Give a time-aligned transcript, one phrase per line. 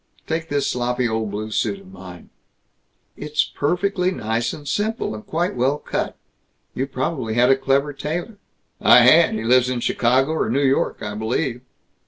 [0.25, 2.31] Take this sloppy old blue suit of mine"
[3.15, 6.17] "It's perfectly nice and simple, and quite well cut.
[6.73, 8.39] You probably had a clever tailor."
[8.81, 9.35] "I had.
[9.35, 11.61] He lives in Chicago or New York, I believe."